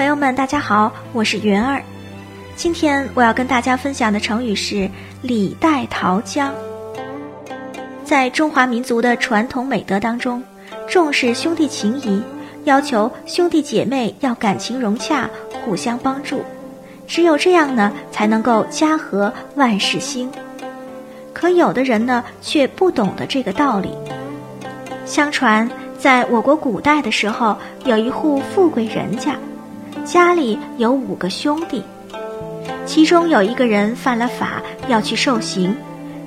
[0.00, 1.82] 朋友们，大家好，我是云儿。
[2.56, 6.54] 今天我要跟大家分享的成语是“李代桃僵”。
[8.02, 10.42] 在中华民族的传统美德当中，
[10.88, 12.22] 重视兄弟情谊，
[12.64, 15.28] 要求兄弟姐妹要感情融洽，
[15.62, 16.42] 互相帮助。
[17.06, 20.30] 只有这样呢，才能够家和万事兴。
[21.34, 23.90] 可有的人呢，却不懂得这个道理。
[25.04, 27.54] 相传，在我国古代的时候，
[27.84, 29.36] 有一户富贵人家，
[30.04, 31.82] 家里有五个兄弟。
[32.86, 35.76] 其中有一个人犯了法要去受刑，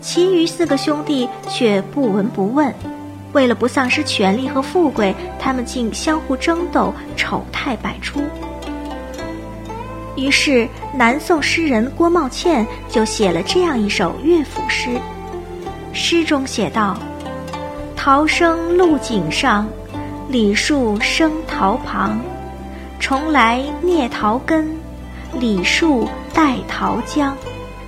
[0.00, 2.72] 其余四个兄弟却不闻不问。
[3.32, 8.20] 为了不丧失权力和富贵，他们竟相互争斗，丑态百出。
[10.16, 14.90] 于是，南宋诗人郭茂倩就写了这样一首乐府诗。
[15.92, 16.98] 诗中写道
[17.96, 19.66] ：“桃生路井上，
[20.28, 22.20] 李树生桃旁。
[23.00, 24.70] 重来孽桃根，
[25.40, 27.36] 李树。”带桃僵，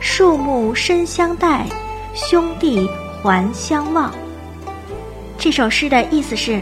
[0.00, 1.64] 树木深相待，
[2.12, 2.86] 兄弟
[3.22, 4.12] 还相望。
[5.38, 6.60] 这首诗的意思是：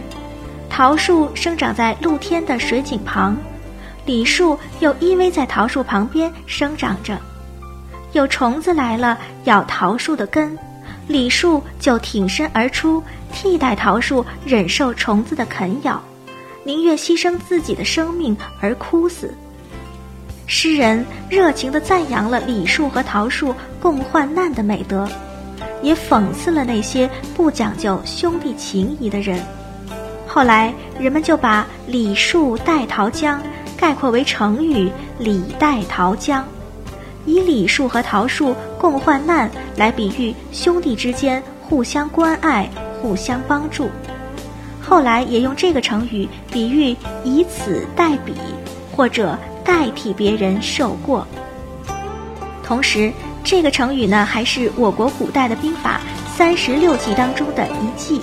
[0.69, 3.35] 桃树生长在露天的水井旁，
[4.05, 7.19] 李树又依偎在桃树旁边生长着。
[8.13, 10.57] 有虫子来了咬桃树的根，
[11.09, 16.01] 李树就挺身而出，替代桃树忍受虫子的啃咬，
[16.65, 19.35] 宁愿牺牲自己的生命而枯死。
[20.47, 25.09] 诗人热情地赞扬了李树和桃树共患难的美德，
[25.81, 29.41] 也讽刺了那些不讲究兄弟情谊的人。
[30.27, 33.41] 后来，人们就把“李树代桃僵”
[33.77, 36.45] 概括为成语“李代桃僵”，
[37.27, 42.69] 以李树和桃树共患难来比喻兄弟之间互相关爱、
[43.01, 43.89] 互相帮助。
[44.91, 48.35] 后来也用这个成语比喻以此代彼，
[48.95, 49.39] 或者。
[49.63, 51.25] 代替别人受过。
[52.65, 53.13] 同时，
[53.45, 56.01] 这个成语呢，还是我国古代的兵法
[56.35, 58.21] 三十六计当中的一计。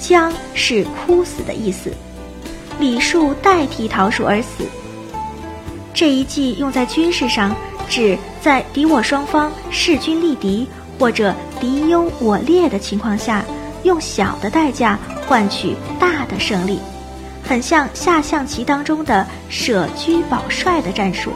[0.00, 1.92] 将是枯死的意思，
[2.78, 4.64] 李树代替桃树而死。
[5.92, 7.54] 这一计用在军事上，
[7.88, 10.66] 指在敌我双方势均力敌
[10.98, 13.44] 或者敌优我劣的情况下，
[13.84, 16.80] 用小的代价换取大的胜利。
[17.46, 21.30] 很像下象棋当中的舍车保帅的战术。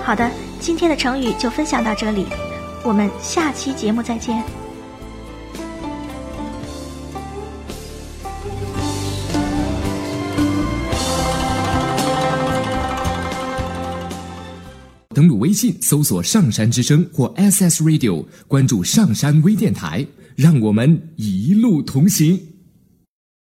[0.00, 0.28] 好的，
[0.58, 2.26] 今天的成语就分享到这里，
[2.84, 4.42] 我们下期节目再见。
[15.14, 20.04] 登录微信搜索“上山之声”或 SS Radio，关注“上山微电台”，
[20.42, 22.51] 让我们一路同行。